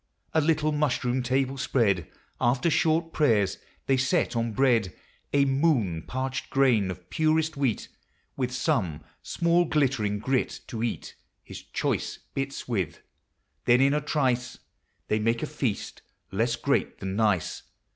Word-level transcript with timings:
FAIRIES: 0.33 0.33
ELVES: 0.33 0.33
SPRITES. 0.33 0.47
15 0.47 0.47
A 0.47 0.47
little 0.71 0.79
mushroom 0.79 1.21
table 1.23 1.57
spread, 1.59 2.11
After 2.41 2.69
short 2.71 3.13
prayers, 3.13 3.57
they 3.85 3.97
set 3.97 4.35
on 4.35 4.51
bread, 4.53 4.93
A 5.31 5.45
moon 5.45 6.01
parched 6.07 6.49
grain 6.49 6.89
of 6.89 7.07
purest 7.11 7.55
wheat, 7.55 7.87
With 8.35 8.51
some 8.51 9.01
small 9.21 9.63
glitt'ring 9.65 10.17
grit, 10.17 10.61
to 10.69 10.81
eat 10.81 11.13
His 11.43 11.61
choice 11.61 12.17
bits 12.33 12.67
with; 12.67 13.03
then 13.65 13.79
in 13.79 13.93
a 13.93 14.01
trice 14.01 14.57
They 15.07 15.19
make 15.19 15.43
a 15.43 15.45
feast 15.45 16.01
less 16.31 16.55
great 16.55 16.97
than 16.97 17.15
nice. 17.15 17.61